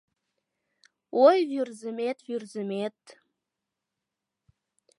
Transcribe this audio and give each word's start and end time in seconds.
Ой, 1.27 1.37
Вӱрзымет, 1.49 2.17
Вӱрзымет- 2.27 2.97